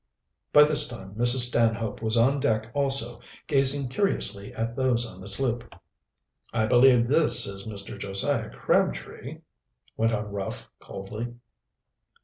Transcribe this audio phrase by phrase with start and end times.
[0.51, 1.45] By this time Mrs.
[1.47, 5.75] Stanhope was on deck also, gazing curiously at those on the sloop.
[6.51, 7.99] "I believe this is Mr.
[7.99, 9.41] Josiah Crabtree?"
[9.95, 11.35] went on Ruff coldly.